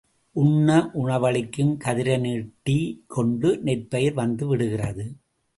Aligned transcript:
உண்ண 0.35 0.89
உணவளிக்கும் 0.93 1.77
கதிரை 1.83 2.19
நீட்டிக் 2.19 3.03
கொண்டு 3.07 3.59
நெற்பயிர் 3.63 4.13
வந்து 4.13 4.47
விடுகிறது. 4.47 5.05